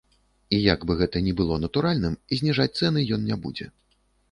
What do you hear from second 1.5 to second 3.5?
натуральным, зніжаць цэны ён не